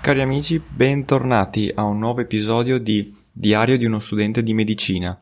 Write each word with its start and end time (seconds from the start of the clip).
Cari 0.00 0.20
amici, 0.20 0.58
bentornati 0.58 1.70
a 1.72 1.84
un 1.84 2.00
nuovo 2.00 2.20
episodio 2.20 2.78
di 2.78 3.14
Diario 3.30 3.78
di 3.78 3.84
uno 3.84 4.00
studente 4.00 4.42
di 4.42 4.52
medicina. 4.52 5.16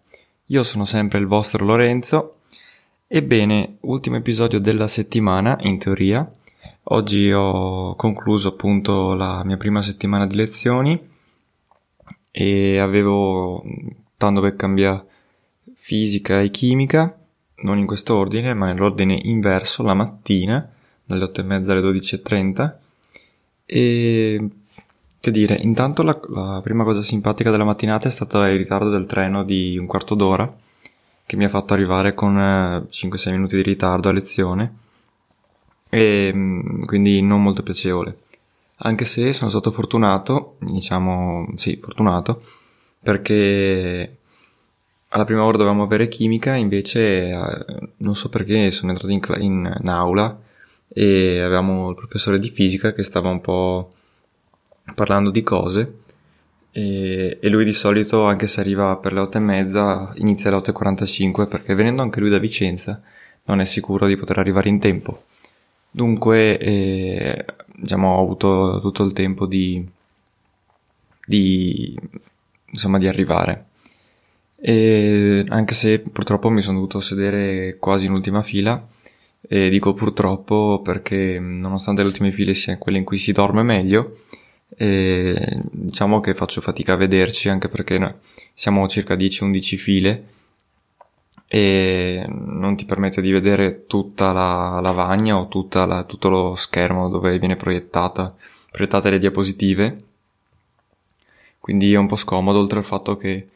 Io 0.46 0.62
sono 0.62 0.86
sempre 0.86 1.18
il 1.18 1.26
vostro 1.26 1.66
Lorenzo. 1.66 2.39
Ebbene, 3.12 3.78
ultimo 3.80 4.14
episodio 4.14 4.60
della 4.60 4.86
settimana, 4.86 5.58
in 5.62 5.80
teoria. 5.80 6.32
Oggi 6.84 7.32
ho 7.32 7.96
concluso 7.96 8.50
appunto 8.50 9.14
la 9.14 9.42
mia 9.42 9.56
prima 9.56 9.82
settimana 9.82 10.28
di 10.28 10.36
lezioni 10.36 10.96
e 12.30 12.78
avevo 12.78 13.64
tanto 14.16 14.40
per 14.40 14.54
cambiare 14.54 15.04
fisica 15.74 16.40
e 16.40 16.50
chimica, 16.50 17.18
non 17.62 17.78
in 17.78 17.86
questo 17.86 18.14
ordine, 18.14 18.54
ma 18.54 18.66
nell'ordine 18.66 19.18
inverso, 19.20 19.82
la 19.82 19.94
mattina, 19.94 20.70
dalle 21.04 21.24
8 21.24 21.40
e 21.40 21.44
mezza 21.44 21.72
alle 21.72 21.80
12.30 21.80 22.74
e 23.66 24.48
che 25.18 25.30
dire, 25.32 25.56
intanto 25.56 26.04
la, 26.04 26.16
la, 26.28 26.60
prima 26.62 26.84
cosa 26.84 27.02
simpatica 27.02 27.50
della 27.50 27.64
mattinata 27.64 28.06
è 28.06 28.12
stata 28.12 28.48
il 28.48 28.58
ritardo 28.58 28.88
del 28.88 29.06
treno 29.06 29.42
di 29.42 29.76
un 29.76 29.86
quarto 29.86 30.14
d'ora, 30.14 30.68
che 31.30 31.36
mi 31.36 31.44
ha 31.44 31.48
fatto 31.48 31.74
arrivare 31.74 32.12
con 32.12 32.34
5-6 32.34 33.28
eh, 33.28 33.30
minuti 33.30 33.54
di 33.54 33.62
ritardo 33.62 34.08
a 34.08 34.12
lezione, 34.12 34.74
e 35.88 36.32
mm, 36.34 36.82
quindi 36.86 37.22
non 37.22 37.40
molto 37.40 37.62
piacevole. 37.62 38.22
Anche 38.78 39.04
se 39.04 39.32
sono 39.32 39.48
stato 39.48 39.70
fortunato, 39.70 40.56
diciamo, 40.58 41.52
sì, 41.54 41.78
fortunato, 41.80 42.42
perché 43.00 44.16
alla 45.06 45.24
prima 45.24 45.44
ora 45.44 45.56
dovevamo 45.56 45.84
avere 45.84 46.08
chimica, 46.08 46.56
invece 46.56 47.28
eh, 47.28 47.64
non 47.98 48.16
so 48.16 48.28
perché 48.28 48.72
sono 48.72 48.90
entrato 48.90 49.12
in, 49.12 49.20
in, 49.40 49.76
in 49.82 49.88
aula 49.88 50.36
e 50.88 51.38
avevamo 51.38 51.90
il 51.90 51.94
professore 51.94 52.40
di 52.40 52.50
fisica 52.50 52.92
che 52.92 53.04
stava 53.04 53.28
un 53.30 53.40
po' 53.40 53.92
parlando 54.96 55.30
di 55.30 55.44
cose 55.44 55.98
e, 56.72 57.38
e, 57.40 57.48
lui 57.48 57.64
di 57.64 57.72
solito 57.72 58.24
anche 58.24 58.46
se 58.46 58.60
arriva 58.60 58.96
per 58.96 59.12
le 59.12 59.20
otto 59.20 59.38
e 59.38 59.40
mezza 59.40 60.12
inizia 60.16 60.50
alle 60.50 60.60
8.45 60.60 61.48
perché 61.48 61.74
venendo 61.74 62.02
anche 62.02 62.20
lui 62.20 62.30
da 62.30 62.38
Vicenza 62.38 63.02
non 63.44 63.60
è 63.60 63.64
sicuro 63.64 64.06
di 64.06 64.16
poter 64.16 64.38
arrivare 64.38 64.68
in 64.68 64.78
tempo. 64.78 65.24
Dunque 65.90 66.58
eh, 66.58 67.44
diciamo 67.74 68.14
ho 68.16 68.22
avuto 68.22 68.80
tutto 68.80 69.02
il 69.02 69.12
tempo 69.12 69.46
di, 69.46 69.84
di 71.26 71.98
insomma 72.66 72.98
di 72.98 73.08
arrivare. 73.08 73.66
E 74.56 75.44
anche 75.48 75.74
se 75.74 75.98
purtroppo 76.00 76.50
mi 76.50 76.62
sono 76.62 76.76
dovuto 76.76 77.00
sedere 77.00 77.76
quasi 77.78 78.06
in 78.06 78.12
ultima 78.12 78.42
fila 78.42 78.86
e 79.40 79.70
dico 79.70 79.94
purtroppo 79.94 80.80
perché 80.84 81.38
nonostante 81.40 82.02
le 82.02 82.08
ultime 82.08 82.30
file 82.30 82.54
siano 82.54 82.78
quelle 82.78 82.98
in 82.98 83.04
cui 83.04 83.16
si 83.16 83.32
dorme 83.32 83.62
meglio 83.62 84.18
e 84.82 85.60
diciamo 85.62 86.20
che 86.20 86.32
faccio 86.32 86.62
fatica 86.62 86.94
a 86.94 86.96
vederci 86.96 87.50
anche 87.50 87.68
perché 87.68 88.16
siamo 88.54 88.88
circa 88.88 89.14
10-11 89.14 89.76
file 89.76 90.24
e 91.46 92.24
non 92.26 92.76
ti 92.76 92.86
permette 92.86 93.20
di 93.20 93.30
vedere 93.30 93.84
tutta 93.86 94.32
la 94.32 94.80
lavagna 94.80 95.36
o 95.36 95.48
la, 95.84 96.04
tutto 96.04 96.30
lo 96.30 96.54
schermo 96.54 97.10
dove 97.10 97.38
viene 97.38 97.56
proiettata, 97.56 98.34
proiettate 98.70 99.10
le 99.10 99.18
diapositive. 99.18 100.02
Quindi 101.58 101.92
è 101.92 101.98
un 101.98 102.06
po' 102.06 102.16
scomodo 102.16 102.58
oltre 102.58 102.78
al 102.78 102.86
fatto 102.86 103.18
che 103.18 103.48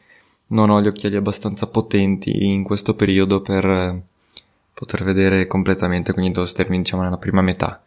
non 0.47 0.69
ho 0.69 0.79
gli 0.79 0.87
occhiali 0.87 1.15
abbastanza 1.15 1.65
potenti 1.65 2.45
in 2.45 2.61
questo 2.61 2.93
periodo 2.93 3.41
per 3.41 3.99
poter 4.75 5.03
vedere 5.03 5.47
completamente 5.47 6.13
quindi 6.13 6.33
devo 6.33 6.45
sedermi 6.45 6.77
diciamo 6.77 7.01
nella 7.01 7.17
prima 7.17 7.41
metà 7.41 7.81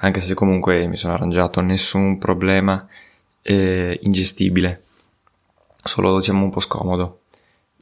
anche 0.00 0.20
se 0.20 0.34
comunque 0.34 0.86
mi 0.86 0.96
sono 0.96 1.14
arrangiato, 1.14 1.60
nessun 1.60 2.18
problema 2.18 2.86
eh, 3.42 3.98
ingestibile, 4.02 4.84
solo 5.82 6.18
diciamo 6.18 6.44
un 6.44 6.50
po' 6.50 6.60
scomodo. 6.60 7.20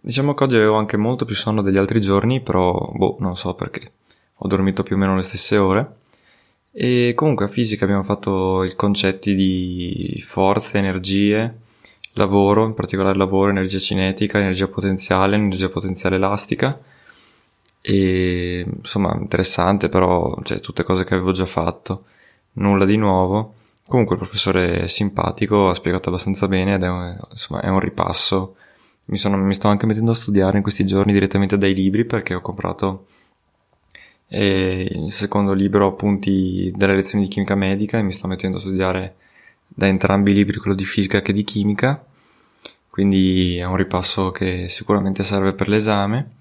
Diciamo 0.00 0.34
che 0.34 0.44
oggi 0.44 0.56
avevo 0.56 0.77
anche 0.77 0.97
molto 0.97 1.25
più 1.25 1.34
sonno 1.34 1.62
degli 1.62 1.77
altri 1.77 2.00
giorni, 2.00 2.41
però 2.41 2.91
boh, 2.94 3.16
non 3.21 3.37
so 3.37 3.54
perché. 3.54 3.93
Ho 4.37 4.49
dormito 4.49 4.82
più 4.82 4.97
o 4.97 4.99
meno 4.99 5.16
le 5.16 5.22
stesse 5.22 5.56
ore. 5.56 5.97
E 6.71 7.12
comunque 7.15 7.47
a 7.47 7.49
fisica 7.49 7.84
abbiamo 7.84 8.04
fatto 8.04 8.62
i 8.62 8.75
concetti 8.77 9.34
di 9.34 10.22
forze, 10.27 10.78
energie, 10.78 11.59
lavoro, 12.12 12.65
in 12.65 12.75
particolare 12.75 13.16
lavoro, 13.16 13.50
energia 13.50 13.78
cinetica, 13.78 14.38
energia 14.38 14.69
potenziale, 14.69 15.37
energia 15.37 15.69
potenziale 15.69 16.16
elastica 16.16 16.78
e 17.88 18.66
insomma 18.78 19.14
interessante 19.14 19.88
però 19.88 20.36
cioè 20.42 20.58
tutte 20.58 20.82
cose 20.82 21.04
che 21.04 21.14
avevo 21.14 21.30
già 21.30 21.47
fatto. 21.47 22.06
Nulla 22.54 22.84
di 22.84 22.97
nuovo. 22.97 23.54
Comunque 23.86 24.16
il 24.16 24.20
professore 24.20 24.80
è 24.82 24.88
simpatico 24.88 25.69
ha 25.69 25.74
spiegato 25.74 26.08
abbastanza 26.08 26.48
bene 26.48 26.74
ed 26.74 26.82
è 26.82 26.88
un, 26.88 27.16
insomma 27.30 27.60
è 27.60 27.69
un 27.69 27.78
ripasso. 27.78 28.56
Mi, 29.04 29.16
sono, 29.16 29.36
mi 29.36 29.54
sto 29.54 29.69
anche 29.69 29.86
mettendo 29.86 30.10
a 30.10 30.14
studiare 30.14 30.56
in 30.56 30.64
questi 30.64 30.84
giorni 30.84 31.12
direttamente 31.12 31.56
dai 31.58 31.74
libri 31.74 32.04
perché 32.04 32.34
ho 32.34 32.41
comprato 32.41 33.06
eh, 34.26 34.88
il 34.91 35.12
secondo 35.12 35.53
libro 35.53 35.86
appunti 35.86 36.72
delle 36.74 36.97
lezioni 36.97 37.24
di 37.24 37.30
chimica 37.30 37.54
medica 37.54 37.98
e 37.98 38.03
mi 38.03 38.12
sto 38.12 38.26
mettendo 38.26 38.56
a 38.56 38.60
studiare 38.60 39.14
da 39.68 39.86
entrambi 39.86 40.32
i 40.32 40.34
libri 40.34 40.58
quello 40.58 40.74
di 40.74 40.84
fisica 40.84 41.20
che 41.22 41.32
di 41.32 41.44
chimica. 41.44 42.04
Quindi 42.91 43.58
è 43.58 43.64
un 43.64 43.76
ripasso 43.76 44.32
che 44.32 44.68
sicuramente 44.68 45.22
serve 45.22 45.53
per 45.53 45.68
l'esame 45.68 46.35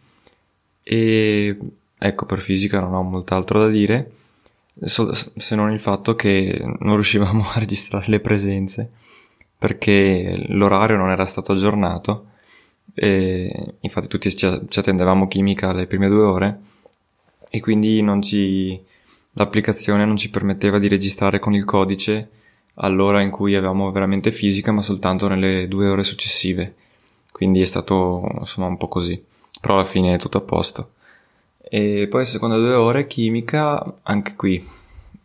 e 0.87 1.57
ecco, 1.97 2.25
per 2.27 2.39
fisica 2.41 2.79
non 2.79 2.93
ho 2.93 3.01
molt'altro 3.01 3.59
da 3.59 3.69
dire, 3.69 4.11
se 4.75 5.55
non 5.55 5.71
il 5.71 5.79
fatto 5.79 6.15
che 6.15 6.61
non 6.61 6.93
riuscivamo 6.93 7.41
a 7.41 7.57
registrare 7.59 8.05
le 8.07 8.19
presenze 8.19 8.91
perché 9.57 10.45
l'orario 10.49 10.95
non 10.97 11.09
era 11.09 11.25
stato 11.25 11.53
aggiornato 11.53 12.27
e 12.93 13.73
infatti 13.79 14.07
tutti 14.07 14.35
ci 14.35 14.45
attendevamo 14.45 15.27
chimica 15.27 15.73
le 15.73 15.87
prime 15.87 16.07
due 16.07 16.23
ore 16.23 16.59
e 17.49 17.59
quindi 17.61 18.01
non 18.03 18.21
ci, 18.21 18.79
l'applicazione 19.31 20.05
non 20.05 20.17
ci 20.17 20.29
permetteva 20.29 20.77
di 20.77 20.87
registrare 20.87 21.39
con 21.39 21.55
il 21.55 21.65
codice 21.65 22.29
all'ora 22.75 23.21
in 23.21 23.31
cui 23.31 23.55
avevamo 23.55 23.91
veramente 23.91 24.31
fisica 24.31 24.71
ma 24.71 24.83
soltanto 24.83 25.27
nelle 25.27 25.67
due 25.67 25.87
ore 25.87 26.03
successive. 26.03 26.75
Quindi 27.31 27.61
è 27.61 27.65
stato 27.65 28.23
insomma 28.39 28.67
un 28.67 28.77
po' 28.77 28.87
così 28.87 29.21
però 29.59 29.75
alla 29.75 29.85
fine 29.85 30.15
è 30.15 30.17
tutto 30.17 30.37
a 30.37 30.41
posto. 30.41 30.91
E 31.59 32.07
poi 32.09 32.25
seconda 32.25 32.57
due 32.57 32.73
ore 32.73 33.07
chimica, 33.07 33.95
anche 34.03 34.35
qui 34.35 34.65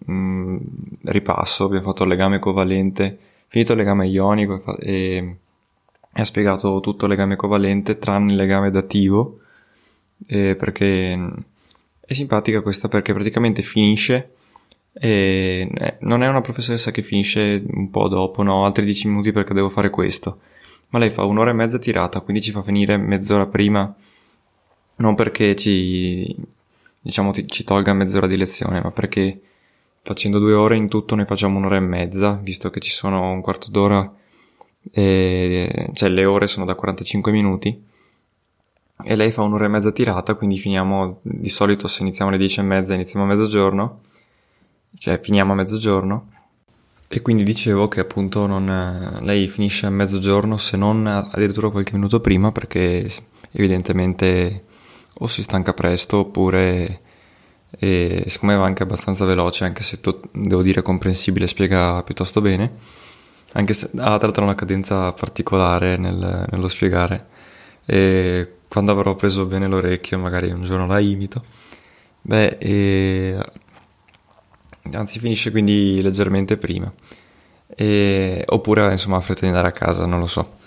mh, 0.07 0.13
mm, 0.13 0.57
ripasso, 1.05 1.65
abbiamo 1.65 1.85
fatto 1.85 2.05
il 2.05 2.09
legame 2.09 2.39
covalente, 2.39 3.19
finito 3.47 3.73
il 3.73 3.79
legame 3.79 4.07
ionico 4.07 4.77
e, 4.79 5.37
e 6.13 6.21
ha 6.21 6.25
spiegato 6.25 6.81
tutto 6.81 7.05
il 7.05 7.11
legame 7.11 7.37
covalente 7.37 7.99
tranne 7.99 8.33
il 8.33 8.37
legame 8.37 8.71
dativo 8.71 9.41
eh, 10.27 10.55
perché 10.55 11.33
è 12.01 12.13
simpatica 12.13 12.61
questa 12.61 12.89
perché 12.89 13.13
praticamente 13.13 13.63
finisce 13.63 14.35
e 14.93 15.71
eh, 15.73 15.97
non 16.01 16.23
è 16.23 16.29
una 16.29 16.41
professoressa 16.41 16.91
che 16.91 17.03
finisce 17.03 17.63
un 17.65 17.91
po' 17.91 18.09
dopo, 18.09 18.43
no, 18.43 18.65
altri 18.65 18.85
10 18.85 19.09
minuti 19.09 19.33
perché 19.33 19.55
devo 19.55 19.69
fare 19.69 19.91
questo. 19.91 20.41
Ma 20.89 20.99
lei 20.99 21.11
fa 21.11 21.25
un'ora 21.25 21.51
e 21.51 21.55
mezza 21.55 21.79
tirata, 21.79 22.21
quindi 22.21 22.43
ci 22.43 22.51
fa 22.51 22.63
finire 22.63 22.97
mezz'ora 22.97 23.47
prima, 23.47 23.95
non 25.01 25.15
perché 25.15 25.57
ci, 25.57 26.35
diciamo, 27.01 27.33
ci 27.33 27.65
tolga 27.65 27.93
mezz'ora 27.93 28.27
di 28.27 28.37
lezione, 28.37 28.81
ma 28.81 28.91
perché 28.91 29.41
facendo 30.03 30.39
due 30.39 30.55
ore 30.55 30.77
in 30.77 30.89
tutto 30.89 31.15
ne 31.15 31.27
facciamo 31.27 31.59
un'ora 31.59 31.77
e 31.77 31.81
mezza, 31.81 32.39
visto 32.43 32.71
che 32.71 32.81
ci 32.81 32.91
sono 32.91 33.33
un 33.33 33.41
quarto 33.41 33.71
d'ora, 33.71 34.11
e, 34.93 35.91
cioè 35.93 36.09
le 36.09 36.25
ore 36.25 36.47
sono 36.47 36.65
da 36.65 36.75
45 36.75 37.33
minuti 37.33 37.89
e 39.03 39.17
lei 39.17 39.33
fa 39.33 39.43
un'ora 39.43 39.65
e 39.65 39.69
mezza 39.69 39.93
tirata, 39.93 40.35
quindi 40.35 40.59
finiamo 40.59 41.19
di 41.23 41.49
solito 41.49 41.89
se 41.89 42.03
iniziamo 42.03 42.31
alle 42.31 42.39
10 42.39 42.61
e 42.61 42.63
mezza 42.63 42.95
iniziamo 42.95 43.25
a 43.25 43.29
mezzogiorno, 43.29 44.01
cioè 44.99 45.21
finiamo 45.21 45.53
a 45.53 45.57
mezzogiorno. 45.57 46.29
E 47.13 47.23
quindi 47.23 47.43
dicevo 47.43 47.89
che 47.89 47.99
appunto 47.99 48.47
non, 48.47 49.19
lei 49.23 49.49
finisce 49.49 49.87
a 49.87 49.91
mezzogiorno 49.91 50.59
se 50.59 50.77
non 50.77 51.07
addirittura 51.07 51.71
qualche 51.71 51.95
minuto 51.95 52.21
prima 52.21 52.53
perché 52.53 53.11
evidentemente 53.51 54.65
o 55.21 55.27
si 55.27 55.43
stanca 55.43 55.73
presto 55.73 56.19
oppure 56.19 57.01
e 57.71 58.25
siccome 58.27 58.57
va 58.57 58.67
anche 58.67 58.83
abbastanza 58.83 59.25
veloce 59.25 59.65
anche 59.65 59.83
se 59.83 60.01
to- 60.01 60.23
devo 60.33 60.63
dire 60.63 60.83
comprensibile 60.83 61.47
spiega 61.47 62.03
piuttosto 62.03 62.41
bene 62.41 62.71
anche 63.53 63.73
se 63.75 63.87
ha 63.97 64.17
tra 64.17 64.27
l'altro 64.27 64.43
una 64.43 64.55
cadenza 64.55 65.13
particolare 65.13 65.97
nel, 65.97 66.47
nello 66.51 66.69
spiegare 66.69 67.27
e 67.87 68.55
quando 68.71 68.93
avrò 68.93 69.17
preso 69.17 69.47
bene 69.47 69.67
l'orecchio 69.67 70.17
magari 70.17 70.53
un 70.53 70.63
giorno 70.63 70.87
la 70.87 71.01
imito. 71.01 71.43
Beh, 72.23 72.59
e... 72.59 73.37
anzi 74.93 75.19
finisce 75.19 75.51
quindi 75.51 76.01
leggermente 76.01 76.57
prima. 76.57 76.93
E... 77.67 78.45
Oppure 78.47 78.93
insomma 78.93 79.17
ha 79.17 79.21
fretta 79.21 79.41
di 79.41 79.49
andare 79.49 79.67
a 79.67 79.73
casa, 79.73 80.07
non 80.07 80.21
lo 80.21 80.27
so. 80.29 80.59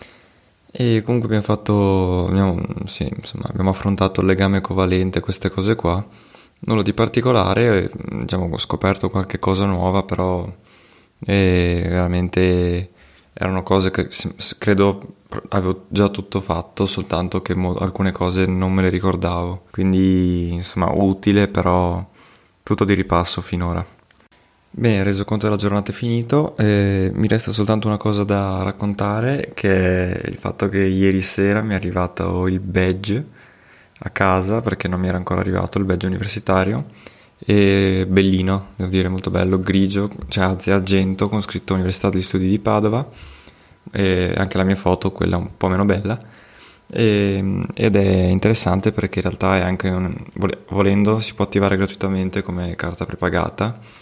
E 0.76 1.04
comunque 1.04 1.28
abbiamo 1.28 1.46
fatto, 1.46 2.26
abbiamo, 2.28 2.60
sì, 2.86 3.08
insomma, 3.16 3.46
abbiamo 3.48 3.70
affrontato 3.70 4.22
il 4.22 4.28
legame 4.28 4.60
covalente, 4.60 5.20
queste 5.20 5.50
cose 5.52 5.76
qua. 5.76 6.04
Nulla 6.66 6.82
di 6.82 6.94
particolare, 6.94 7.92
diciamo, 7.94 8.50
ho 8.52 8.58
scoperto 8.58 9.10
qualche 9.10 9.38
cosa 9.38 9.66
nuova, 9.66 10.02
però 10.04 10.52
è 11.20 11.86
veramente 11.88 12.90
erano 13.34 13.64
cose 13.64 13.92
che 13.92 14.10
credo 14.58 15.16
avevo 15.50 15.86
già 15.90 16.10
tutto 16.10 16.42
fatto, 16.42 16.86
soltanto 16.88 17.42
che 17.42 17.56
mo- 17.56 17.76
alcune 17.76 18.12
cose 18.12 18.46
non 18.48 18.74
me 18.74 18.82
le 18.82 18.90
ricordavo. 18.90 19.66
Quindi, 19.72 20.54
insomma, 20.54 20.92
utile, 20.92 21.48
però 21.48 22.04
tutto 22.64 22.84
di 22.84 22.94
ripasso 22.96 23.42
finora. 23.42 23.86
Bene, 24.76 25.04
reso 25.04 25.24
conto 25.24 25.46
della 25.46 25.58
giornata 25.58 25.92
è 25.92 25.94
finito, 25.94 26.58
eh, 26.58 27.12
mi 27.14 27.28
resta 27.28 27.52
soltanto 27.52 27.86
una 27.88 27.98
cosa 27.98 28.24
da 28.24 28.60
raccontare, 28.64 29.52
che 29.54 30.20
è 30.20 30.28
il 30.28 30.38
fatto 30.38 30.68
che 30.68 30.80
ieri 30.80 31.22
sera 31.22 31.62
mi 31.62 31.74
è 31.74 31.76
arrivato 31.76 32.48
il 32.48 32.60
badge 32.60 33.24
a 34.00 34.10
casa, 34.10 34.62
perché 34.62 34.88
non 34.88 35.00
mi 35.00 35.08
era 35.08 35.18
ancora 35.18 35.42
arrivato 35.42 35.78
il 35.78 35.84
badge 35.84 36.08
universitario, 36.08 36.86
e 37.38 38.08
bellino, 38.10 38.70
devo 38.76 38.90
dire 38.90 39.10
molto 39.10 39.30
bello, 39.30 39.60
grigio, 39.60 40.10
cioè 40.30 40.46
anzi 40.46 40.72
argento 40.72 41.30
con 41.30 41.42
scritto 41.44 41.76
Università 41.76 42.10
degli 42.10 42.24
Studi 42.24 42.48
di 42.48 42.58
Padova 42.58 43.08
e 43.92 44.34
anche 44.36 44.58
la 44.58 44.64
mia 44.64 44.76
foto, 44.76 45.12
quella 45.12 45.38
un 45.38 45.56
po' 45.56 45.68
meno 45.68 45.86
bella 45.86 46.20
e, 46.88 47.62
ed 47.74 47.96
è 47.96 48.02
interessante 48.26 48.92
perché 48.92 49.20
in 49.20 49.26
realtà 49.26 49.58
è 49.58 49.62
anche 49.62 49.90
un, 49.90 50.16
volendo 50.70 51.20
si 51.20 51.34
può 51.34 51.46
attivare 51.46 51.78
gratuitamente 51.78 52.42
come 52.42 52.76
carta 52.76 53.06
prepagata. 53.06 54.02